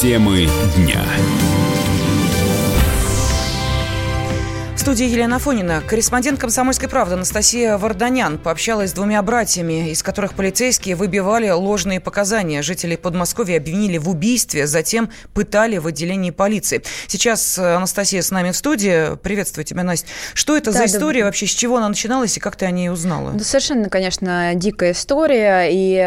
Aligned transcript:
Темы 0.00 0.46
дня. 0.76 1.04
Студии 4.88 5.04
Елена 5.04 5.38
Фонина. 5.38 5.82
Корреспондент 5.86 6.40
«Комсомольской 6.40 6.88
правды» 6.88 7.12
Анастасия 7.12 7.76
Варданян 7.76 8.38
пообщалась 8.38 8.88
с 8.88 8.92
двумя 8.94 9.20
братьями, 9.20 9.90
из 9.90 10.02
которых 10.02 10.32
полицейские 10.32 10.96
выбивали 10.96 11.50
ложные 11.50 12.00
показания. 12.00 12.62
Жители 12.62 12.96
Подмосковья 12.96 13.58
обвинили 13.58 13.98
в 13.98 14.08
убийстве, 14.08 14.66
затем 14.66 15.10
пытали 15.34 15.76
в 15.76 15.86
отделении 15.86 16.30
полиции. 16.30 16.82
Сейчас 17.06 17.58
Анастасия 17.58 18.22
с 18.22 18.30
нами 18.30 18.50
в 18.50 18.56
студии. 18.56 19.16
Приветствую 19.16 19.66
тебя, 19.66 19.82
Настя. 19.82 20.06
Что 20.32 20.56
это 20.56 20.72
да, 20.72 20.78
за 20.78 20.84
история? 20.86 21.20
Да. 21.20 21.26
Вообще, 21.26 21.46
с 21.46 21.50
чего 21.50 21.76
она 21.76 21.90
начиналась 21.90 22.38
и 22.38 22.40
как 22.40 22.56
ты 22.56 22.64
о 22.64 22.70
ней 22.70 22.88
узнала? 22.88 23.32
Да, 23.32 23.44
совершенно, 23.44 23.90
конечно, 23.90 24.52
дикая 24.54 24.92
история. 24.92 25.68
И 25.70 25.98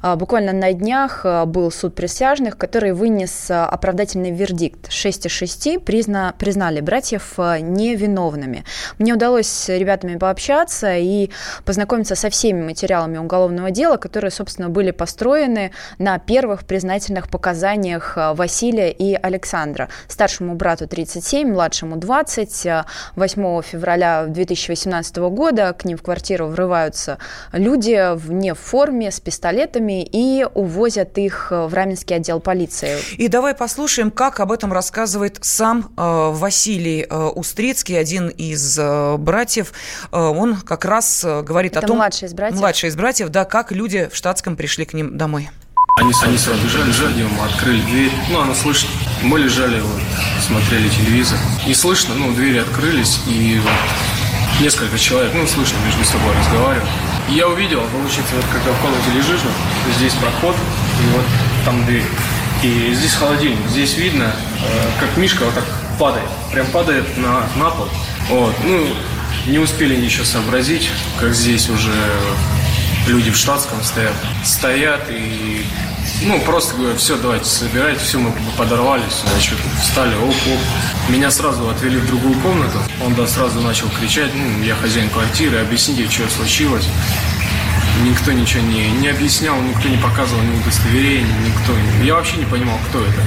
а, 0.00 0.16
буквально 0.16 0.54
на 0.54 0.72
днях 0.72 1.20
а, 1.24 1.44
был 1.44 1.70
суд 1.70 1.94
присяжных, 1.94 2.56
который 2.56 2.94
вынес 2.94 3.50
а, 3.50 3.66
оправдательный 3.66 4.30
вердикт. 4.30 4.90
6 4.90 5.26
из 5.26 5.32
6 5.32 5.84
призна, 5.84 6.34
признали 6.38 6.80
братьев 6.80 7.34
невиновными 7.36 8.21
виновными. 8.22 8.64
Мне 8.98 9.14
удалось 9.14 9.46
с 9.46 9.68
ребятами 9.68 10.16
пообщаться 10.16 10.96
и 10.96 11.30
познакомиться 11.64 12.14
со 12.14 12.30
всеми 12.30 12.62
материалами 12.62 13.18
уголовного 13.18 13.70
дела, 13.70 13.96
которые, 13.96 14.30
собственно, 14.30 14.68
были 14.68 14.90
построены 14.90 15.72
на 15.98 16.18
первых 16.18 16.64
признательных 16.64 17.28
показаниях 17.28 18.16
э, 18.16 18.34
Василия 18.34 18.90
и 18.90 19.14
Александра. 19.14 19.88
Старшему 20.08 20.54
брату 20.54 20.86
37, 20.86 21.48
младшему 21.48 21.96
20. 21.96 22.66
8 23.16 23.42
э, 23.42 23.62
февраля 23.62 24.26
2018 24.26 25.16
года 25.16 25.72
к 25.72 25.84
ним 25.84 25.96
в 25.96 26.02
квартиру 26.02 26.46
врываются 26.46 27.18
люди 27.52 28.14
в 28.14 28.32
не 28.32 28.54
в 28.54 28.58
форме, 28.58 29.10
с 29.10 29.20
пистолетами 29.20 30.04
и 30.04 30.46
увозят 30.54 31.18
их 31.18 31.48
э, 31.50 31.66
в 31.66 31.74
Раменский 31.74 32.16
отдел 32.16 32.40
полиции. 32.40 32.98
И 33.18 33.28
давай 33.28 33.54
послушаем, 33.54 34.10
как 34.10 34.40
об 34.40 34.52
этом 34.52 34.72
рассказывает 34.72 35.38
сам 35.40 35.90
э, 35.96 36.30
Василий 36.32 37.06
э, 37.08 37.16
Устрицкий, 37.34 37.98
один 37.98 38.11
из 38.20 38.78
э, 38.78 39.16
братьев, 39.16 39.72
э, 40.10 40.18
он 40.18 40.56
как 40.56 40.84
раз 40.84 41.24
э, 41.24 41.42
говорит 41.42 41.72
Это 41.72 41.86
о 41.86 41.88
том... 41.88 41.96
младший 41.96 42.28
из 42.28 42.34
братьев? 42.34 42.58
Младший 42.58 42.88
из 42.88 42.96
братьев, 42.96 43.28
да, 43.28 43.44
как 43.44 43.72
люди 43.72 44.08
в 44.12 44.16
штатском 44.16 44.56
пришли 44.56 44.84
к 44.84 44.92
ним 44.92 45.16
домой. 45.16 45.50
Они, 45.98 46.12
они 46.22 46.38
сразу 46.38 46.62
бежали, 46.64 46.88
бежали, 46.88 47.22
мы 47.22 47.44
открыли 47.44 47.80
дверь. 47.82 48.12
Ну, 48.30 48.40
она 48.40 48.54
слышит. 48.54 48.88
Мы 49.22 49.38
лежали, 49.38 49.78
вот, 49.80 50.00
смотрели 50.46 50.88
телевизор. 50.88 51.38
И 51.66 51.74
слышно, 51.74 52.14
ну, 52.14 52.32
двери 52.32 52.58
открылись, 52.58 53.20
и 53.26 53.60
вот 53.62 54.62
несколько 54.62 54.98
человек, 54.98 55.32
ну, 55.34 55.46
слышно, 55.46 55.76
между 55.84 56.04
собой 56.04 56.34
разговаривают. 56.36 56.88
И 57.28 57.34
я 57.34 57.46
увидел, 57.46 57.82
получается, 57.92 58.34
вот 58.36 58.44
когда 58.52 58.72
в 58.72 58.80
комнате 58.80 59.10
лежишь, 59.14 59.40
вот, 59.42 59.94
здесь 59.96 60.14
проход, 60.14 60.56
и 60.56 61.14
вот 61.14 61.24
там 61.64 61.84
дверь. 61.84 62.04
И 62.62 62.94
здесь 62.94 63.14
холодильник. 63.14 63.68
Здесь 63.68 63.96
видно, 63.96 64.24
э, 64.24 65.00
как 65.00 65.16
Мишка 65.16 65.44
вот 65.44 65.54
так 65.54 65.64
падает. 65.98 66.28
Прям 66.52 66.66
падает 66.66 67.04
на, 67.16 67.46
на 67.56 67.70
пол. 67.70 67.88
Вот. 68.28 68.54
Ну, 68.64 68.86
не 69.46 69.58
успели 69.58 69.96
ничего 69.96 70.24
сообразить, 70.24 70.90
как 71.18 71.34
здесь 71.34 71.68
уже 71.68 71.92
люди 73.06 73.30
в 73.30 73.36
штатском 73.36 73.82
стоят. 73.82 74.14
Стоят 74.44 75.10
и 75.10 75.64
ну, 76.24 76.40
просто 76.40 76.76
говорят, 76.76 76.98
все, 76.98 77.16
давайте, 77.16 77.46
собирайте, 77.46 78.00
все, 78.00 78.18
мы 78.18 78.32
подорвались, 78.56 79.22
значит, 79.32 79.58
встали, 79.80 80.14
оп, 80.16 80.30
оп. 80.30 80.60
Меня 81.08 81.30
сразу 81.30 81.68
отвели 81.68 81.98
в 81.98 82.06
другую 82.06 82.34
комнату, 82.40 82.78
он, 83.04 83.14
да, 83.14 83.26
сразу 83.26 83.60
начал 83.60 83.88
кричать, 83.88 84.30
ну, 84.34 84.62
я 84.62 84.74
хозяин 84.74 85.10
квартиры, 85.10 85.58
объясните, 85.58 86.08
что 86.08 86.28
случилось. 86.28 86.88
Никто 88.04 88.32
ничего 88.32 88.62
не, 88.62 88.90
не 88.90 89.08
объяснял, 89.08 89.60
никто 89.60 89.88
не 89.88 89.98
показывал 89.98 90.42
ни 90.42 90.60
удостоверений, 90.60 91.34
никто. 91.46 91.72
Я 92.02 92.14
вообще 92.14 92.36
не 92.36 92.46
понимал, 92.46 92.78
кто 92.88 93.00
это. 93.00 93.20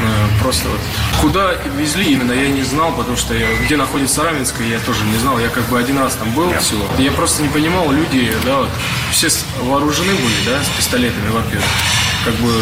Э, 0.00 0.42
просто 0.42 0.68
вот. 0.68 0.80
Куда 1.20 1.52
везли 1.76 2.12
именно, 2.12 2.32
я 2.32 2.48
не 2.48 2.62
знал, 2.62 2.92
потому 2.92 3.16
что 3.16 3.34
я, 3.34 3.46
где 3.64 3.76
находится 3.76 4.22
Раменская, 4.22 4.66
я 4.66 4.78
тоже 4.80 5.04
не 5.04 5.18
знал. 5.18 5.38
Я 5.38 5.48
как 5.48 5.64
бы 5.64 5.78
один 5.78 5.98
раз 5.98 6.14
там 6.14 6.30
был 6.32 6.52
всего. 6.58 6.84
Я 6.98 7.12
просто 7.12 7.42
не 7.42 7.48
понимал, 7.48 7.90
люди, 7.92 8.32
да, 8.44 8.58
вот, 8.58 8.70
все 9.12 9.28
вооружены 9.62 10.14
были, 10.14 10.36
да, 10.46 10.62
с 10.62 10.68
пистолетами, 10.76 11.28
во-первых. 11.30 11.68
Как 12.24 12.34
бы 12.34 12.52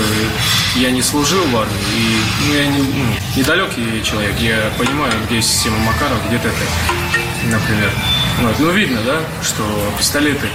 я 0.76 0.90
не 0.90 1.02
служил 1.02 1.44
в 1.44 1.56
армии, 1.56 1.72
и 1.96 2.16
ну, 2.46 2.54
я 2.54 2.66
не, 2.66 2.78
ну, 2.78 3.04
недалекий 3.36 4.02
человек, 4.04 4.38
я 4.38 4.72
понимаю, 4.78 5.12
где 5.26 5.42
система 5.42 5.78
Макаров, 5.78 6.18
где 6.28 6.38
ТТ, 6.38 6.54
например. 7.44 7.90
Вот. 8.40 8.54
Ну, 8.60 8.70
видно, 8.70 9.00
да, 9.04 9.20
что 9.42 9.64
пистолеты 9.98 10.48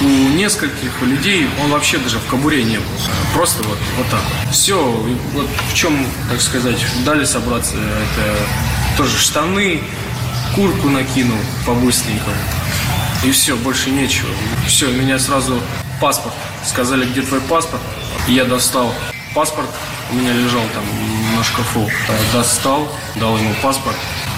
у 0.00 0.04
нескольких 0.04 1.02
людей 1.02 1.48
он 1.62 1.70
вообще 1.70 1.98
даже 1.98 2.18
в 2.18 2.26
кобуре 2.26 2.64
не 2.64 2.78
был. 2.78 2.84
Просто 3.32 3.62
вот, 3.62 3.78
вот 3.96 4.06
так. 4.08 4.20
Все, 4.50 4.82
вот 5.32 5.48
в 5.70 5.74
чем, 5.74 6.06
так 6.28 6.40
сказать, 6.40 6.78
дали 7.04 7.24
собраться, 7.24 7.76
это 7.76 8.36
тоже 8.96 9.18
штаны, 9.18 9.82
куртку 10.54 10.88
накинул 10.88 11.38
по-быстренькому. 11.66 12.36
И 13.24 13.30
все, 13.30 13.56
больше 13.56 13.90
нечего. 13.90 14.28
Все, 14.66 14.90
меня 14.90 15.18
сразу 15.18 15.60
паспорт. 16.00 16.34
Сказали, 16.64 17.06
где 17.06 17.22
твой 17.22 17.40
паспорт? 17.40 17.82
Я 18.28 18.44
достал 18.44 18.94
паспорт, 19.34 19.68
у 20.10 20.14
меня 20.14 20.32
лежал 20.32 20.62
там 20.74 20.84
на 21.36 21.42
шкафу. 21.42 21.88
Достал, 22.32 22.88
дал 23.16 23.36
ему 23.36 23.54
паспорт. 23.62 23.96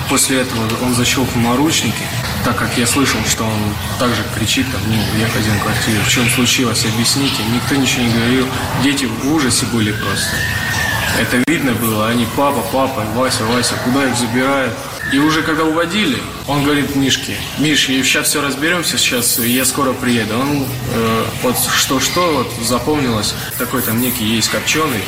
После 0.09 0.41
этого 0.41 0.63
он 0.85 0.95
защелкнул 0.95 1.51
наручники, 1.51 2.03
так 2.47 2.57
как 2.57 2.79
я 2.79 2.87
слышал, 2.87 3.19
что 3.29 3.43
он 3.43 3.75
также 3.99 4.23
кричит, 4.33 4.71
там, 4.71 4.81
ну, 4.87 4.95
я 5.19 5.27
хозяин 5.27 5.59
квартиры, 5.59 5.99
в 6.01 6.09
чем 6.09 6.31
случилось, 6.31 6.85
объясните. 6.85 7.43
Никто 7.53 7.75
ничего 7.75 8.05
не 8.05 8.13
говорил, 8.13 8.47
дети 8.85 9.05
в 9.07 9.35
ужасе 9.35 9.67
были 9.67 9.91
просто. 9.91 10.37
Это 11.21 11.43
видно 11.51 11.73
было, 11.73 12.07
они 12.07 12.25
папа, 12.37 12.63
папа, 12.73 13.05
Вася, 13.17 13.45
Вася, 13.47 13.75
куда 13.85 14.09
их 14.09 14.17
забирают? 14.17 14.73
И 15.13 15.19
уже 15.19 15.43
когда 15.43 15.65
уводили, 15.65 16.23
он 16.47 16.63
говорит 16.63 16.95
Мишке, 16.95 17.37
Миш, 17.59 17.87
сейчас 17.87 18.29
все 18.29 18.41
разберемся, 18.41 18.97
сейчас 18.97 19.41
я 19.41 19.65
скоро 19.65 19.93
приеду. 19.93 20.39
Он 20.39 20.67
э, 20.93 21.25
вот 21.43 21.57
что-что 21.59 22.33
вот 22.33 22.65
запомнилось, 22.65 23.35
такой 23.59 23.83
там 23.83 24.01
некий 24.01 24.25
есть 24.25 24.51
копченый, 24.51 25.03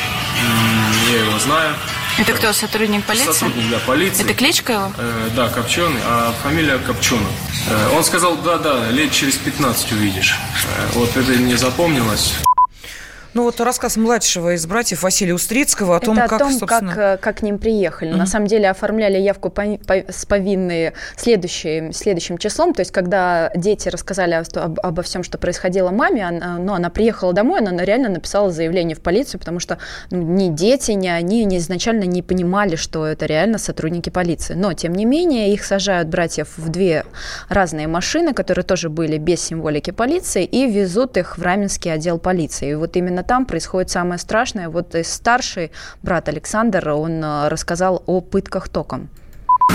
я 1.12 1.20
его 1.20 1.38
знаю, 1.38 1.76
это 2.18 2.32
кто, 2.32 2.52
сотрудник 2.52 3.04
полиции? 3.04 3.32
Сотрудник, 3.32 3.70
да, 3.70 3.78
полиции. 3.86 4.24
Это 4.24 4.34
кличка 4.34 4.72
его? 4.72 4.92
Э, 4.96 5.28
да, 5.36 5.48
Копченый, 5.48 6.00
а 6.04 6.34
фамилия 6.42 6.78
Копченов. 6.78 7.30
Э, 7.68 7.96
он 7.96 8.04
сказал, 8.04 8.36
да-да, 8.36 8.90
лет 8.90 9.12
через 9.12 9.36
15 9.36 9.92
увидишь. 9.92 10.36
Э, 10.64 10.86
вот 10.94 11.16
это 11.16 11.30
мне 11.32 11.56
запомнилось. 11.56 12.34
Ну 13.34 13.42
вот 13.42 13.60
рассказ 13.60 13.96
младшего 13.96 14.54
из 14.54 14.66
братьев 14.66 15.02
Василия 15.02 15.34
Устрицкого 15.34 15.96
о 15.96 16.00
том, 16.00 16.18
Это 16.18 16.28
как, 16.28 16.40
о 16.40 16.44
том, 16.44 16.52
собственно... 16.52 16.94
как, 16.94 16.98
э, 16.98 17.16
как 17.18 17.36
к 17.38 17.42
ним 17.42 17.58
приехали. 17.58 18.12
Mm-hmm. 18.12 18.16
На 18.16 18.26
самом 18.26 18.46
деле 18.46 18.70
оформляли 18.70 19.18
явку 19.18 19.50
по, 19.50 19.62
по, 19.86 19.94
с 19.94 20.24
повинной 20.24 20.92
следующим, 21.16 21.92
следующим 21.92 22.38
числом. 22.38 22.72
То 22.72 22.80
есть 22.80 22.90
когда 22.90 23.50
дети 23.54 23.88
рассказали 23.90 24.34
об, 24.34 24.80
обо 24.82 25.02
всем, 25.02 25.22
что 25.22 25.36
происходило 25.36 25.90
маме, 25.90 26.26
она, 26.26 26.58
ну, 26.58 26.72
она 26.72 26.88
приехала 26.88 27.32
домой, 27.34 27.60
она 27.60 27.84
реально 27.84 28.08
написала 28.08 28.50
заявление 28.50 28.96
в 28.96 29.00
полицию, 29.00 29.40
потому 29.40 29.60
что 29.60 29.78
ну, 30.10 30.22
ни 30.22 30.48
дети, 30.48 30.92
ни 30.92 31.08
они 31.08 31.44
ни 31.44 31.58
изначально 31.58 32.04
не 32.04 32.22
понимали, 32.22 32.76
что 32.76 33.06
это 33.06 33.26
реально 33.26 33.58
сотрудники 33.58 34.08
полиции. 34.08 34.54
Но, 34.54 34.72
тем 34.72 34.94
не 34.94 35.04
менее, 35.04 35.52
их 35.52 35.64
сажают 35.64 36.08
братьев 36.08 36.48
в 36.56 36.70
две 36.70 37.04
разные 37.50 37.88
машины, 37.88 38.32
которые 38.32 38.64
тоже 38.64 38.88
были 38.88 39.18
без 39.18 39.42
символики 39.42 39.90
полиции, 39.90 40.44
и 40.44 40.66
везут 40.66 41.16
их 41.16 41.36
в 41.36 41.42
Раменский 41.42 41.92
отдел 41.92 42.18
полиции. 42.18 42.70
И 42.70 42.74
вот 42.74 42.96
именно 42.96 43.17
именно 43.18 43.22
там 43.24 43.46
происходит 43.46 43.90
самое 43.90 44.18
страшное. 44.18 44.68
Вот 44.68 44.94
старший 45.02 45.70
брат 46.02 46.28
Александр, 46.28 46.90
он 46.90 47.22
э, 47.22 47.48
рассказал 47.48 48.02
о 48.06 48.20
пытках 48.20 48.68
током. 48.68 49.08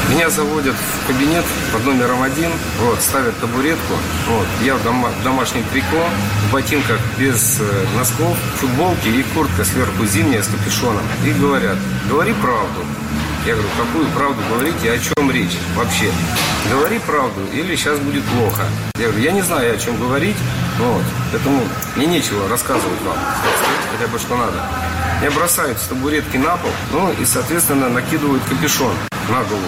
Меня 0.10 0.30
заводят 0.30 0.74
в 0.76 1.08
кабинет 1.08 1.46
под 1.72 1.86
номером 1.86 2.24
один, 2.24 2.50
вот, 2.80 3.00
ставят 3.00 3.38
табуретку, 3.40 3.94
вот, 4.28 4.48
я 4.66 4.76
в, 4.76 4.84
дома, 4.84 5.10
домашнем 5.24 5.64
трико, 5.72 6.04
в 6.48 6.54
ботинках 6.54 7.00
без 7.20 7.60
э, 7.60 7.98
носков, 7.98 8.36
футболке 8.56 9.10
и 9.10 9.24
куртка 9.36 9.64
сверху 9.64 10.06
зимняя 10.06 10.42
с 10.42 10.48
капюшоном. 10.48 11.04
И 11.26 11.32
говорят, 11.34 11.78
говори 12.10 12.34
правду. 12.42 12.82
Я 13.46 13.54
говорю, 13.54 13.70
какую 13.78 14.06
правду 14.16 14.42
говорите, 14.50 14.92
о 14.92 14.98
чем 14.98 15.30
речь 15.30 15.58
вообще? 15.76 16.10
Говори 16.72 17.00
правду, 17.00 17.42
или 17.54 17.76
сейчас 17.76 18.00
будет 18.00 18.24
плохо. 18.24 18.64
Я 18.96 19.08
говорю, 19.08 19.22
я 19.22 19.32
не 19.32 19.42
знаю, 19.42 19.76
о 19.76 19.78
чем 19.78 19.98
говорить, 19.98 20.38
вот, 20.80 21.04
поэтому 21.32 21.62
мне 21.96 22.06
нечего 22.06 22.48
рассказывать 22.50 23.02
вам. 23.02 23.18
Хотя 23.92 24.08
бы, 24.12 24.18
что 24.18 24.36
надо. 24.36 24.58
Меня 25.22 25.32
бросают 25.32 25.78
с 25.78 25.88
табуретки 25.88 26.38
на 26.38 26.58
пол, 26.58 26.72
ну 26.92 27.12
и, 27.14 27.26
соответственно, 27.26 27.90
накидывают 27.90 28.44
капюшон 28.44 28.94
на 29.30 29.44
голову. 29.44 29.64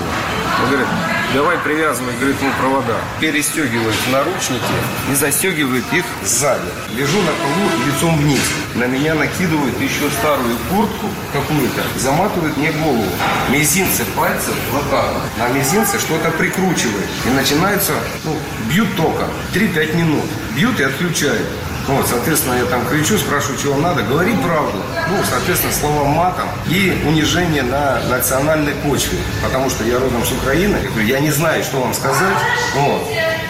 Он 0.63 0.69
говорит, 0.69 0.87
давай 1.35 1.57
привязывай, 1.57 2.13
говорит, 2.15 2.37
ну, 2.41 2.49
провода. 2.59 2.97
Перестегивает 3.19 3.95
наручники 4.09 4.63
и 5.11 5.15
застегивает 5.15 5.83
их 5.91 6.05
сзади. 6.23 6.61
Лежу 6.95 7.17
на 7.21 7.31
полу 7.31 7.69
лицом 7.85 8.17
вниз. 8.17 8.39
На 8.75 8.85
меня 8.85 9.13
накидывают 9.15 9.79
еще 9.79 10.09
старую 10.19 10.57
куртку 10.69 11.09
какую-то, 11.33 11.83
заматывают 11.97 12.55
мне 12.55 12.71
голову. 12.71 13.05
Мизинцы 13.49 14.05
пальцев 14.15 14.55
так. 14.89 15.15
На 15.37 15.49
мизинце 15.49 15.99
что-то 15.99 16.31
прикручивает. 16.31 17.09
И 17.25 17.29
начинается, 17.29 17.93
ну, 18.23 18.37
бьют 18.69 18.95
током. 18.95 19.29
3-5 19.53 19.95
минут. 19.95 20.25
Бьют 20.55 20.79
и 20.79 20.83
отключают. 20.83 21.47
Вот, 21.87 22.07
соответственно, 22.07 22.55
я 22.55 22.65
там 22.65 22.85
кричу, 22.87 23.17
спрашиваю, 23.17 23.59
чего 23.59 23.75
надо. 23.75 24.01
Говори 24.03 24.33
правду. 24.43 24.77
Ну, 25.09 25.17
соответственно, 25.29 25.73
словом 25.73 26.09
матом 26.09 26.47
и 26.67 26.99
унижение 27.05 27.61
на 27.61 27.99
национальной 28.09 28.73
почве. 28.73 29.19
Потому 29.43 29.69
что 29.69 29.83
я 29.83 29.99
родом 29.99 30.25
с 30.25 30.31
Украины. 30.31 30.77
Я 30.81 30.89
говорю, 30.89 31.07
я 31.07 31.19
не 31.19 31.31
знаю, 31.31 31.63
что 31.63 31.81
вам 31.81 31.93
сказать. 31.93 32.37
Вот. 32.73 33.07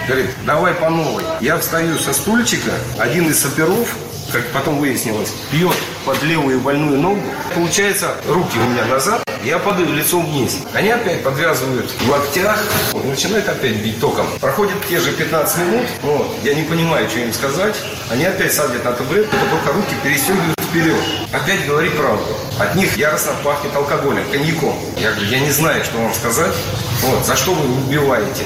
Говорит, 0.07 0.29
давай 0.45 0.73
по 0.73 0.89
новой. 0.89 1.23
Я 1.39 1.57
встаю 1.57 1.97
со 1.97 2.13
стульчика, 2.13 2.71
один 2.99 3.29
из 3.29 3.43
оперов 3.45 3.87
как 4.31 4.45
потом 4.51 4.79
выяснилось, 4.79 5.33
бьет 5.51 5.75
под 6.03 6.21
левую 6.23 6.59
больную 6.59 6.99
ногу. 6.99 7.21
Получается, 7.53 8.15
руки 8.27 8.57
у 8.57 8.69
меня 8.69 8.83
назад, 8.85 9.23
я 9.45 9.59
падаю 9.59 9.93
лицом 9.93 10.25
вниз. 10.25 10.57
Они 10.73 10.89
опять 10.89 11.23
подвязывают 11.23 11.91
в 11.91 12.09
локтях, 12.09 12.63
начинают 13.03 13.47
опять 13.47 13.75
бить 13.77 13.99
током. 13.99 14.25
Проходит 14.41 14.75
те 14.89 14.99
же 14.99 15.11
15 15.11 15.57
минут, 15.59 15.85
вот, 16.01 16.35
я 16.43 16.55
не 16.55 16.63
понимаю, 16.63 17.07
что 17.09 17.19
им 17.19 17.31
сказать. 17.31 17.75
Они 18.09 18.25
опять 18.25 18.53
садят 18.53 18.83
на 18.83 18.91
табуретку, 18.93 19.35
только 19.51 19.73
руки 19.73 19.95
пересегивают 20.03 20.59
вперед. 20.61 20.99
Опять 21.31 21.67
говори 21.67 21.89
правду. 21.89 22.35
От 22.59 22.75
них 22.75 22.97
яростно 22.97 23.33
пахнет 23.43 23.75
алкоголем, 23.75 24.23
коньяком. 24.31 24.75
Я 24.97 25.11
говорю, 25.11 25.27
я 25.29 25.39
не 25.39 25.51
знаю, 25.51 25.83
что 25.85 25.97
вам 25.97 26.13
сказать. 26.13 26.55
Вот, 27.01 27.23
за 27.25 27.35
что 27.35 27.53
вы 27.53 27.85
убиваете? 27.85 28.43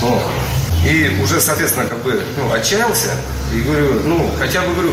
Вот. 0.00 0.22
И 0.86 1.20
уже, 1.22 1.40
соответственно, 1.40 1.86
как 1.86 2.02
бы 2.02 2.22
ну, 2.38 2.50
отчаялся. 2.52 3.10
И 3.54 3.60
говорю, 3.60 4.00
ну, 4.04 4.30
хотя 4.38 4.62
бы, 4.62 4.72
говорю, 4.72 4.92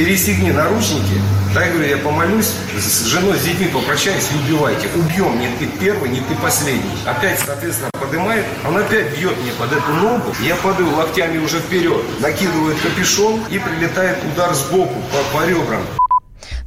перестегни 0.00 0.50
наручники. 0.50 1.20
Да, 1.54 1.64
я 1.64 1.72
говорю, 1.72 1.88
я 1.88 1.98
помолюсь, 1.98 2.54
с 2.78 3.04
женой, 3.04 3.38
с 3.38 3.42
детьми 3.42 3.66
попрощаюсь 3.66 4.28
убивайте. 4.32 4.88
Убьем, 4.94 5.38
не 5.38 5.48
ты 5.58 5.66
первый, 5.78 6.08
не 6.08 6.20
ты 6.20 6.34
последний. 6.36 6.90
Опять, 7.04 7.38
соответственно, 7.44 7.90
поднимает, 8.00 8.46
он 8.66 8.78
опять 8.78 9.18
бьет 9.18 9.36
мне 9.42 9.52
под 9.58 9.72
эту 9.72 9.92
ногу. 9.92 10.34
Я 10.40 10.56
падаю 10.56 10.96
локтями 10.96 11.36
уже 11.38 11.58
вперед, 11.58 12.02
накидывает 12.20 12.80
капюшон 12.80 13.42
и 13.50 13.58
прилетает 13.58 14.16
удар 14.32 14.54
сбоку 14.54 15.02
по, 15.12 15.38
по 15.38 15.46
ребрам. 15.46 15.82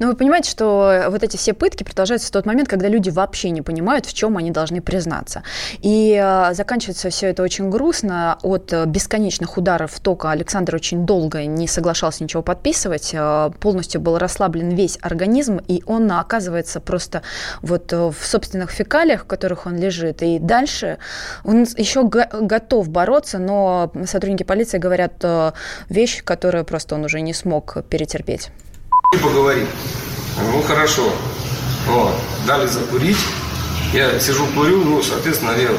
Но 0.04 0.10
вы 0.10 0.18
понимаете, 0.18 0.52
что 0.52 1.06
вот 1.08 1.24
эти 1.24 1.38
все 1.38 1.54
пытки 1.54 1.86
продолжаются 1.86 2.28
в 2.28 2.32
тот 2.32 2.46
момент, 2.46 2.68
когда 2.68 2.90
люди 2.90 3.10
вообще 3.10 3.52
не 3.52 3.62
понимают, 3.62 4.06
в 4.06 4.14
чем 4.14 4.36
они 4.36 4.52
должны 4.52 4.82
признаться. 4.82 5.44
И 5.82 6.22
э, 6.22 6.54
заканчивается 6.54 7.10
все 7.10 7.28
это 7.28 7.42
очень 7.42 7.70
грустно. 7.70 8.38
От 8.44 8.74
бесконечных 8.88 9.58
ударов 9.58 9.98
тока 10.02 10.32
Александр 10.32 10.76
очень 10.76 11.06
долго 11.06 11.46
не 11.46 11.70
соглашался 11.70 12.22
ничего 12.22 12.44
подписывать. 12.44 13.12
Э, 13.14 13.52
полностью 13.62 14.02
был 14.02 14.18
расслаблен 14.18 14.72
весь 14.72 14.98
организм, 15.02 15.62
и 15.70 15.82
он 15.86 16.12
оказывается 16.12 16.82
просто 16.82 17.22
вот 17.62 17.94
в 17.94 18.16
собственных 18.22 18.72
фекалиях, 18.72 19.22
в 19.22 19.26
которых 19.28 19.68
он 19.68 19.78
лежит. 19.78 20.22
И 20.22 20.38
дальше 20.38 20.98
он 21.46 21.66
еще 21.78 22.04
го- 22.04 22.28
готов 22.42 22.90
бороться, 22.90 23.40
но 23.40 23.90
сотрудники 24.06 24.44
полиции 24.44 24.80
говорят 24.80 25.14
э, 25.22 25.54
вещь, 25.88 26.26
которую 26.26 26.66
просто 26.66 26.96
он 26.96 27.06
уже 27.06 27.22
не 27.22 27.34
смог 27.34 27.78
перетерпеть 27.88 28.52
поговорим. 29.18 29.68
Ну, 30.52 30.62
хорошо. 30.64 31.14
Вот. 31.88 32.14
Дали 32.46 32.68
закурить. 32.68 33.18
Я 33.94 34.20
сижу, 34.20 34.46
курю, 34.56 34.84
ну, 34.84 35.04
соответственно, 35.04 35.52
я 35.52 35.70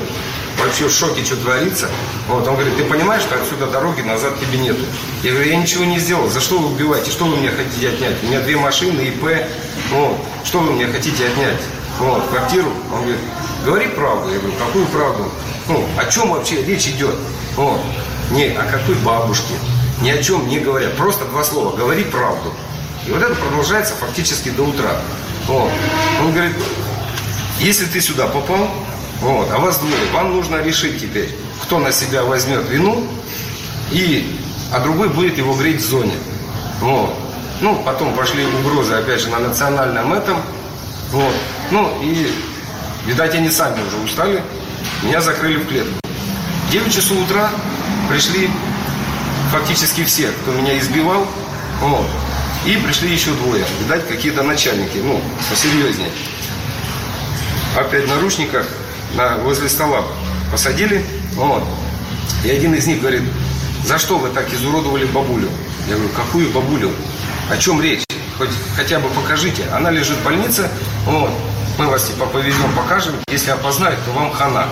вообще 0.63 0.87
в 0.87 0.93
шоке, 0.93 1.25
что 1.25 1.37
творится. 1.37 1.89
Вот, 2.29 2.47
он 2.47 2.55
говорит, 2.55 2.77
ты 2.77 2.85
понимаешь, 2.85 3.23
что 3.23 3.35
отсюда 3.35 3.67
дороги 3.67 4.03
назад 4.03 4.39
тебе 4.39 4.59
нету? 4.59 4.85
Я 5.23 5.33
говорю, 5.33 5.51
я 5.51 5.57
ничего 5.57 5.85
не 5.85 5.99
сделал, 5.99 6.29
за 6.29 6.41
что 6.41 6.59
вы 6.59 6.73
убиваете, 6.73 7.11
что 7.11 7.25
вы 7.25 7.37
мне 7.37 7.51
хотите 7.51 7.89
отнять? 7.89 8.23
У 8.23 8.27
меня 8.27 8.41
две 8.41 8.57
машины, 8.57 9.01
ИП, 9.01 9.25
вот, 9.91 10.17
что 10.45 10.61
вы 10.61 10.73
мне 10.73 10.87
хотите 10.87 11.27
отнять? 11.27 11.61
Вот, 11.99 12.27
квартиру? 12.29 12.71
Он 12.93 13.01
говорит, 13.01 13.21
говори 13.65 13.87
правду. 13.89 14.33
Я 14.33 14.39
говорю, 14.39 14.55
какую 14.59 14.87
правду? 14.87 15.31
Ну, 15.69 15.85
о 15.97 16.05
чем 16.07 16.31
вообще 16.31 16.63
речь 16.65 16.87
идет? 16.87 17.15
Вот, 17.57 17.81
не 18.31 18.47
о 18.49 18.63
какой 18.63 18.95
бабушке, 18.97 19.55
ни 20.03 20.11
о 20.11 20.23
чем 20.23 20.49
не 20.49 20.59
говорят, 20.59 20.97
просто 20.97 21.25
два 21.25 21.43
слова, 21.45 21.77
говори 21.77 22.05
правду. 22.05 22.53
И 23.07 23.11
вот 23.11 23.23
это 23.23 23.35
продолжается 23.35 23.95
фактически 23.95 24.49
до 24.51 24.63
утра. 24.63 24.97
Вот. 25.47 25.71
Он 26.21 26.33
говорит, 26.33 26.57
если 27.59 27.85
ты 27.85 28.01
сюда 28.01 28.27
попал, 28.27 28.71
вот, 29.21 29.51
а 29.53 29.59
вас 29.59 29.79
двое, 29.79 29.95
вам 30.13 30.35
нужно 30.35 30.63
решить 30.63 31.01
теперь, 31.01 31.35
кто 31.63 31.79
на 31.79 31.93
себя 31.93 32.25
возьмет 32.25 32.69
вину, 32.69 33.07
и, 33.91 34.39
а 34.73 34.81
другой 34.81 35.09
будет 35.09 35.39
его 35.39 35.55
греть 35.55 35.83
в 35.83 35.87
зоне. 35.87 36.15
Вот. 36.81 37.15
Ну, 37.61 37.83
потом 37.85 38.15
пошли 38.15 38.45
угрозы, 38.47 38.95
опять 38.95 39.21
же, 39.21 39.29
на 39.29 39.39
национальном 39.39 40.13
этом. 40.13 40.39
Вот. 41.11 41.35
Ну, 41.71 42.03
и, 42.03 42.33
видать, 43.07 43.35
они 43.35 43.51
сами 43.51 43.87
уже 43.87 43.97
устали. 43.99 44.43
Меня 45.03 45.21
закрыли 45.21 45.59
в 45.59 45.69
клетку. 45.69 45.95
9 46.71 46.93
часов 46.93 47.19
утра 47.23 47.51
пришли 48.09 48.51
фактически 49.53 50.05
все, 50.05 50.29
кто 50.43 50.53
меня 50.53 50.77
избивал. 50.79 51.27
Вот. 51.81 52.07
И 52.67 52.77
пришли 52.79 53.13
еще 53.13 53.31
двое. 53.33 53.65
Видать, 53.81 54.09
какие-то 54.09 54.43
начальники, 54.43 54.99
ну, 54.99 55.21
посерьезнее. 55.51 56.11
Опять 57.77 58.05
в 58.05 58.09
наручниках 58.09 58.67
на, 59.15 59.37
возле 59.39 59.69
стола 59.69 60.03
посадили. 60.51 61.05
Вот. 61.33 61.63
И 62.45 62.51
один 62.51 62.75
из 62.75 62.87
них 62.87 63.01
говорит, 63.01 63.23
за 63.85 63.99
что 63.99 64.17
вы 64.17 64.31
так 64.31 64.53
изуродовали 64.53 65.05
бабулю? 65.05 65.51
Я 65.89 65.97
говорю, 65.97 66.11
какую 66.17 66.51
бабулю? 66.51 66.91
О 67.51 67.57
чем 67.59 67.83
речь? 67.83 68.05
Хоть 68.39 68.51
хотя 68.77 68.99
бы 68.99 69.09
покажите. 69.11 69.65
Она 69.73 69.91
лежит 69.91 70.17
в 70.17 70.25
больнице, 70.25 70.71
вот. 71.05 71.31
Мы 71.79 71.87
вас 71.87 72.05
типа 72.07 72.27
повезем, 72.27 72.73
покажем. 72.75 73.15
Если 73.29 73.51
опознают, 73.51 73.99
то 74.05 74.13
вам 74.13 74.33
хана. 74.33 74.69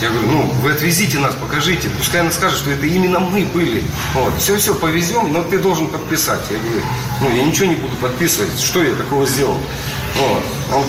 Я 0.00 0.10
говорю, 0.10 0.26
ну, 0.28 0.42
вы 0.60 0.72
отвезите 0.72 1.18
нас, 1.18 1.34
покажите. 1.34 1.88
Пускай 1.88 2.20
она 2.20 2.30
скажет, 2.30 2.58
что 2.58 2.70
это 2.70 2.84
именно 2.84 3.18
мы 3.18 3.44
были. 3.46 3.82
Вот, 4.14 4.36
все-все, 4.38 4.74
повезем, 4.74 5.32
но 5.32 5.42
ты 5.42 5.58
должен 5.58 5.86
подписать. 5.88 6.40
Я 6.50 6.58
говорю, 6.58 6.82
ну, 7.22 7.34
я 7.34 7.42
ничего 7.44 7.66
не 7.66 7.76
буду 7.76 7.96
подписывать. 7.96 8.60
Что 8.60 8.82
я 8.82 8.94
такого 8.94 9.26
сделал? 9.26 9.56
Вот. 10.16 10.42
Он, 10.74 10.84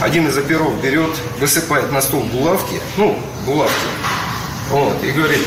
один 0.00 0.28
из 0.28 0.36
оперов 0.36 0.80
берет, 0.80 1.10
высыпает 1.40 1.90
на 1.90 2.00
стол 2.00 2.22
булавки, 2.22 2.80
ну, 2.96 3.18
булавки, 3.44 3.74
вот, 4.70 5.02
и 5.02 5.10
говорит, 5.10 5.46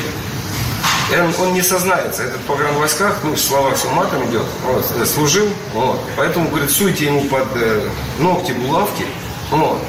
он, 1.13 1.47
он 1.47 1.53
не 1.53 1.61
сознается, 1.61 2.23
этот 2.23 2.41
погран 2.41 2.75
войсках, 2.75 3.19
ну, 3.23 3.35
слова 3.35 3.73
все 3.75 3.89
матом 3.89 4.29
идет, 4.29 4.45
вот, 4.65 4.85
служил, 5.07 5.47
вот, 5.73 6.01
поэтому, 6.17 6.49
говорит, 6.49 6.71
суйте 6.71 7.05
ему 7.05 7.21
под 7.25 7.47
э, 7.55 7.87
ногти 8.19 8.51
булавки, 8.51 9.05
вот, 9.51 9.81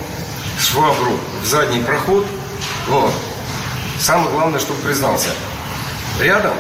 швабру 0.61 1.19
в 1.43 1.47
задний 1.47 1.81
проход, 1.81 2.27
вот. 2.89 3.13
Самое 3.99 4.31
главное, 4.31 4.59
чтобы 4.59 4.81
признался. 4.81 5.29
Рядом, 6.21 6.55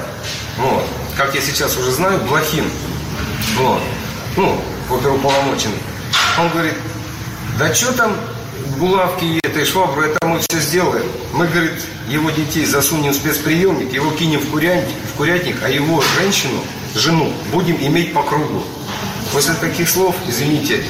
вот, 0.59 0.85
как 1.17 1.35
я 1.35 1.41
сейчас 1.41 1.77
уже 1.77 1.91
знаю, 1.91 2.21
Блохин, 2.21 2.65
вот, 3.57 3.81
ну, 4.37 4.61
оперуполномоченный. 4.91 5.79
Он 6.39 6.49
говорит, 6.51 6.75
да 7.59 7.75
что 7.75 7.93
там 7.93 8.17
булавки 8.79 9.41
этой 9.43 9.65
швабры, 9.65 10.09
это 10.09 10.27
мы 10.27 10.39
все 10.39 10.61
сделаем. 10.61 11.07
Мы, 11.33 11.47
говорит, 11.47 11.85
его 12.09 12.31
детей 12.31 12.65
засунем 12.65 13.13
в 13.13 13.17
спецприемник, 13.17 13.93
его 13.93 14.11
кинем 14.13 14.41
в 14.41 14.51
курятник, 14.51 14.97
в 15.13 15.17
курятник, 15.17 15.57
а 15.63 15.69
его 15.69 16.03
женщину, 16.19 16.61
жену, 16.95 17.33
будем 17.53 17.77
иметь 17.77 18.13
по 18.13 18.23
кругу. 18.23 18.63
После 19.33 19.55
таких 19.55 19.89
слов, 19.89 20.15
извините, 20.29 20.85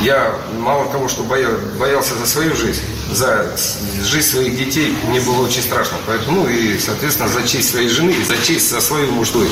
я 0.00 0.34
мало 0.58 0.86
того, 0.86 1.08
что 1.08 1.22
боял, 1.22 1.52
боялся 1.78 2.14
за 2.14 2.26
свою 2.26 2.54
жизнь, 2.54 2.82
за 3.10 3.56
жизнь 4.02 4.28
своих 4.28 4.56
детей 4.56 4.96
мне 5.08 5.20
было 5.20 5.46
очень 5.46 5.62
страшно. 5.62 5.98
Поэтому, 6.06 6.42
ну 6.42 6.48
и, 6.48 6.78
соответственно, 6.78 7.28
за 7.28 7.46
честь 7.46 7.70
своей 7.70 7.88
жены 7.88 8.10
и 8.10 8.24
за 8.24 8.36
честь 8.38 8.70
за 8.70 8.80
свою 8.80 9.10
мужскую. 9.12 9.48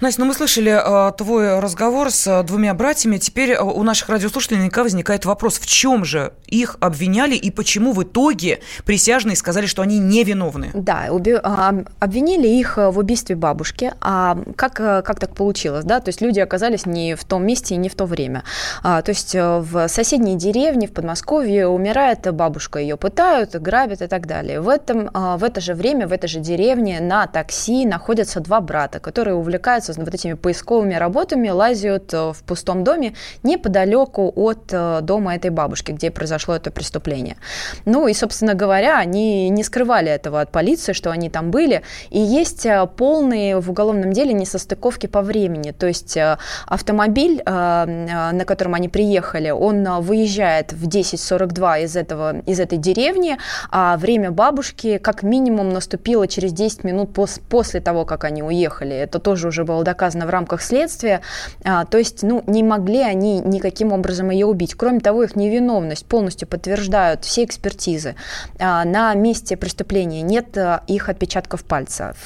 Настя, 0.00 0.20
ну 0.20 0.28
мы 0.28 0.34
слышали 0.34 0.70
э, 0.70 1.12
твой 1.16 1.58
разговор 1.58 2.12
с 2.12 2.24
э, 2.28 2.44
двумя 2.44 2.72
братьями. 2.72 3.16
Теперь 3.16 3.50
э, 3.50 3.60
у 3.60 3.82
наших 3.82 4.08
радиослушателей 4.08 4.58
наверняка 4.58 4.84
возникает 4.84 5.24
вопрос, 5.24 5.58
в 5.58 5.66
чем 5.66 6.04
же 6.04 6.34
их 6.46 6.76
обвиняли 6.78 7.34
и 7.34 7.50
почему 7.50 7.92
в 7.92 8.04
итоге 8.04 8.60
присяжные 8.84 9.34
сказали, 9.34 9.66
что 9.66 9.82
они 9.82 9.98
невиновны? 9.98 10.70
Да, 10.72 11.06
уби- 11.10 11.40
а, 11.42 11.74
обвинили 11.98 12.46
их 12.46 12.78
э, 12.78 12.90
в 12.90 12.98
убийстве 12.98 13.34
бабушки. 13.34 13.92
А 14.00 14.38
как, 14.54 14.78
э, 14.78 15.02
как 15.02 15.18
так 15.18 15.34
получилось? 15.34 15.84
Да? 15.84 15.98
То 15.98 16.10
есть 16.10 16.20
люди 16.20 16.38
оказались 16.38 16.86
не 16.86 17.16
в 17.16 17.24
том 17.24 17.44
месте 17.44 17.74
и 17.74 17.76
не 17.76 17.88
в 17.88 17.96
то 17.96 18.04
время. 18.04 18.44
А, 18.84 19.02
то 19.02 19.10
есть 19.10 19.34
в 19.34 19.88
соседней 19.88 20.36
деревне 20.36 20.86
в 20.86 20.92
Подмосковье 20.92 21.66
умирает 21.66 22.32
бабушка, 22.32 22.78
ее 22.78 22.96
пытают, 22.96 23.56
грабят 23.56 24.00
и 24.02 24.06
так 24.06 24.28
далее. 24.28 24.60
В, 24.60 24.68
этом, 24.68 25.10
в 25.12 25.42
это 25.42 25.60
же 25.60 25.74
время, 25.74 26.06
в 26.06 26.12
этой 26.12 26.28
же 26.28 26.38
деревне 26.38 27.00
на 27.00 27.26
такси 27.26 27.84
находятся 27.84 28.38
два 28.38 28.60
брата, 28.60 29.00
которые 29.00 29.34
увлекаются 29.34 29.87
занимаются 29.92 30.08
вот 30.08 30.14
этими 30.14 30.34
поисковыми 30.34 30.94
работами, 30.94 31.50
лазят 31.50 32.14
э, 32.14 32.32
в 32.32 32.42
пустом 32.44 32.84
доме 32.84 33.14
неподалеку 33.42 34.32
от 34.36 34.72
э, 34.72 35.00
дома 35.02 35.34
этой 35.34 35.50
бабушки, 35.50 35.92
где 35.92 36.10
произошло 36.10 36.54
это 36.54 36.70
преступление. 36.70 37.36
Ну 37.84 38.08
и, 38.08 38.14
собственно 38.14 38.54
говоря, 38.54 38.98
они 38.98 39.48
не 39.50 39.64
скрывали 39.64 40.10
этого 40.10 40.40
от 40.40 40.50
полиции, 40.50 40.92
что 40.92 41.10
они 41.10 41.30
там 41.30 41.50
были. 41.50 41.82
И 42.10 42.18
есть 42.18 42.66
э, 42.66 42.86
полные 42.96 43.60
в 43.60 43.70
уголовном 43.70 44.12
деле 44.12 44.32
несостыковки 44.32 45.06
по 45.06 45.22
времени. 45.22 45.72
То 45.72 45.86
есть 45.86 46.18
автомобиль, 46.66 47.42
на 47.44 48.44
котором 48.46 48.74
они 48.74 48.88
приехали, 48.88 49.50
он 49.50 50.00
выезжает 50.00 50.72
в 50.72 50.86
10.42 50.88 51.84
из, 51.84 51.96
этого, 51.96 52.40
из 52.46 52.60
этой 52.60 52.78
деревни, 52.78 53.38
а 53.70 53.96
время 53.96 54.30
бабушки 54.30 54.98
как 54.98 55.22
минимум 55.22 55.70
наступило 55.70 56.26
через 56.26 56.52
10 56.52 56.84
минут 56.84 57.12
пос, 57.12 57.40
после 57.48 57.80
того, 57.80 58.04
как 58.04 58.24
они 58.24 58.42
уехали. 58.42 58.94
Это 58.94 59.18
тоже 59.18 59.48
уже 59.48 59.64
было 59.64 59.77
было 59.78 59.84
доказано 59.84 60.26
в 60.26 60.30
рамках 60.30 60.60
следствия. 60.60 61.20
А, 61.64 61.84
то 61.84 61.98
есть, 61.98 62.22
ну, 62.22 62.42
не 62.46 62.62
могли 62.62 63.00
они 63.02 63.40
никаким 63.40 63.92
образом 63.92 64.30
ее 64.30 64.46
убить. 64.46 64.74
Кроме 64.74 65.00
того, 65.00 65.22
их 65.22 65.36
невиновность 65.36 66.04
полностью 66.04 66.48
подтверждают 66.48 67.24
все 67.24 67.44
экспертизы. 67.44 68.16
А, 68.58 68.84
на 68.84 69.14
месте 69.14 69.56
преступления 69.56 70.22
нет 70.22 70.58
а, 70.58 70.82
их 70.88 71.08
отпечатков 71.08 71.64
пальцев. 71.64 72.16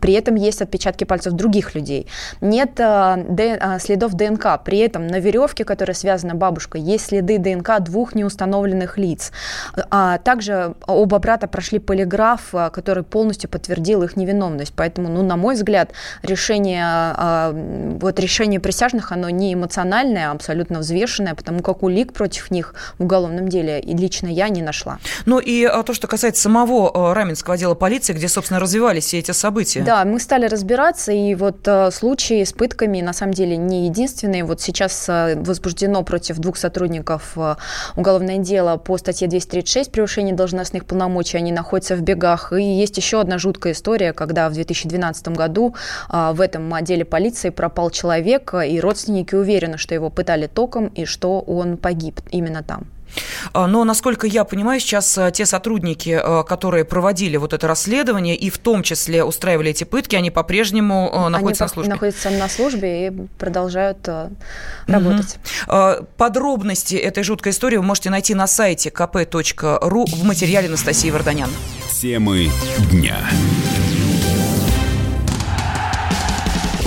При 0.00 0.12
этом 0.12 0.36
есть 0.36 0.62
отпечатки 0.62 1.04
пальцев 1.04 1.34
других 1.34 1.74
людей. 1.74 2.06
Нет 2.40 2.80
следов 3.80 4.14
ДНК. 4.14 4.62
При 4.64 4.78
этом 4.78 5.06
на 5.06 5.18
веревке, 5.20 5.64
которая 5.64 5.94
связана 5.94 6.34
бабушкой, 6.34 6.80
есть 6.80 7.06
следы 7.06 7.38
ДНК 7.38 7.80
двух 7.80 8.14
неустановленных 8.14 8.96
лиц. 8.96 9.32
Также 10.24 10.74
оба 10.86 11.18
брата 11.18 11.46
прошли 11.46 11.78
полиграф, 11.78 12.54
который 12.72 13.02
полностью 13.02 13.50
подтвердил 13.50 14.02
их 14.02 14.16
невиновность. 14.16 14.72
Поэтому, 14.76 15.08
ну, 15.08 15.22
на 15.22 15.36
мой 15.36 15.54
взгляд, 15.54 15.90
решение, 16.22 16.37
вот 18.00 18.20
решение 18.20 18.60
присяжных, 18.60 19.12
оно 19.12 19.30
не 19.30 19.54
эмоциональное, 19.54 20.30
а 20.30 20.32
абсолютно 20.32 20.78
взвешенное, 20.80 21.34
потому 21.34 21.62
как 21.62 21.82
улик 21.82 22.12
против 22.12 22.50
них 22.50 22.74
в 22.98 23.04
уголовном 23.04 23.48
деле 23.48 23.80
и 23.80 23.96
лично 23.96 24.28
я 24.28 24.48
не 24.48 24.62
нашла. 24.62 24.98
Ну 25.26 25.38
и 25.38 25.64
а, 25.64 25.82
то, 25.82 25.94
что 25.94 26.06
касается 26.06 26.42
самого 26.42 27.14
Раменского 27.14 27.54
отдела 27.54 27.74
полиции, 27.74 28.12
где, 28.12 28.28
собственно, 28.28 28.60
развивались 28.60 29.04
все 29.04 29.18
эти 29.18 29.32
события. 29.32 29.82
Да, 29.82 30.04
мы 30.04 30.20
стали 30.20 30.46
разбираться, 30.46 31.12
и 31.12 31.34
вот 31.34 31.68
случаи 31.92 32.44
с 32.44 32.52
пытками 32.52 33.00
на 33.00 33.12
самом 33.12 33.34
деле 33.34 33.56
не 33.56 33.86
единственные. 33.86 34.44
Вот 34.44 34.60
сейчас 34.60 35.08
возбуждено 35.08 36.02
против 36.02 36.38
двух 36.38 36.56
сотрудников 36.56 37.36
уголовное 37.96 38.38
дело 38.38 38.76
по 38.76 38.96
статье 38.98 39.28
236 39.28 39.90
«Превышение 39.90 40.34
должностных 40.34 40.84
полномочий». 40.84 41.38
Они 41.38 41.52
находятся 41.52 41.96
в 41.96 42.00
бегах. 42.00 42.52
И 42.52 42.62
есть 42.62 42.96
еще 42.96 43.20
одна 43.20 43.38
жуткая 43.38 43.72
история, 43.72 44.12
когда 44.12 44.48
в 44.48 44.52
2012 44.52 45.28
году 45.28 45.74
в 46.32 46.40
этом 46.40 46.72
отделе 46.74 47.04
полиции 47.04 47.50
пропал 47.50 47.90
человек, 47.90 48.54
и 48.54 48.80
родственники 48.80 49.34
уверены, 49.34 49.78
что 49.78 49.94
его 49.94 50.10
пытали 50.10 50.46
током 50.46 50.86
и 50.88 51.04
что 51.04 51.40
он 51.40 51.76
погиб 51.76 52.20
именно 52.30 52.62
там. 52.62 52.88
А, 53.52 53.66
но, 53.66 53.84
насколько 53.84 54.26
я 54.26 54.44
понимаю, 54.44 54.80
сейчас 54.80 55.16
а, 55.18 55.30
те 55.30 55.46
сотрудники, 55.46 56.18
а, 56.22 56.42
которые 56.42 56.84
проводили 56.84 57.36
вот 57.36 57.52
это 57.52 57.66
расследование 57.66 58.36
и 58.36 58.50
в 58.50 58.58
том 58.58 58.82
числе 58.82 59.24
устраивали 59.24 59.70
эти 59.70 59.84
пытки, 59.84 60.16
они 60.16 60.30
по-прежнему 60.30 61.28
находятся 61.30 61.64
они 61.64 61.68
на 61.68 61.74
службе. 61.74 61.92
находятся 61.92 62.30
на 62.30 62.48
службе 62.48 63.06
и 63.06 63.10
продолжают 63.38 64.08
работать. 64.86 65.38
Угу. 65.66 66.06
Подробности 66.16 66.94
этой 66.94 67.22
жуткой 67.22 67.52
истории 67.52 67.76
вы 67.76 67.82
можете 67.82 68.10
найти 68.10 68.34
на 68.34 68.46
сайте 68.46 68.90
kp.ru 68.90 70.04
в 70.06 70.24
материале 70.24 70.68
Анастасии 70.68 71.10
Варданян. 71.10 71.50
Темы 72.00 72.50
дня. 72.90 73.18